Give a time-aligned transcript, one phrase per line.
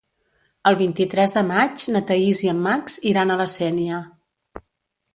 [0.71, 4.05] El vint-i-tres de maig na Thaís i en Max iran a la Sénia.